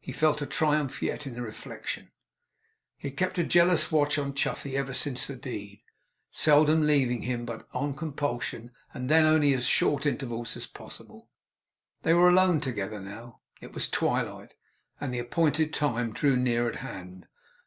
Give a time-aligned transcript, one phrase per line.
[0.00, 2.10] He felt a triumph yet, in the reflection.
[2.96, 5.82] He had kept a jealous watch on Chuffey ever since the deed;
[6.30, 11.28] seldom leaving him but on compulsion, and then for as short intervals as possible.
[12.00, 13.40] They were alone together now.
[13.60, 14.54] It was twilight,
[15.02, 17.26] and the appointed time drew near at hand.